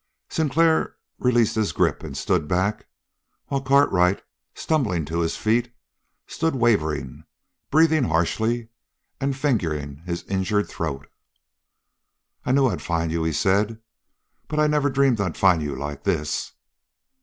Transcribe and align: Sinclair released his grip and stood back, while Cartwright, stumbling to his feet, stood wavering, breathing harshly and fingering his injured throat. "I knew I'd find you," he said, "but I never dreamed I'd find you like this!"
Sinclair 0.29 0.95
released 1.19 1.53
his 1.53 1.71
grip 1.73 2.01
and 2.01 2.17
stood 2.17 2.47
back, 2.47 2.87
while 3.49 3.61
Cartwright, 3.61 4.23
stumbling 4.55 5.05
to 5.05 5.19
his 5.19 5.37
feet, 5.37 5.71
stood 6.25 6.55
wavering, 6.55 7.23
breathing 7.69 8.05
harshly 8.05 8.69
and 9.19 9.37
fingering 9.37 9.97
his 9.97 10.23
injured 10.23 10.67
throat. 10.67 11.07
"I 12.43 12.51
knew 12.51 12.65
I'd 12.67 12.81
find 12.81 13.11
you," 13.11 13.23
he 13.23 13.31
said, 13.31 13.79
"but 14.47 14.57
I 14.59 14.65
never 14.65 14.89
dreamed 14.89 15.21
I'd 15.21 15.37
find 15.37 15.61
you 15.61 15.75
like 15.75 16.03
this!" 16.03 16.53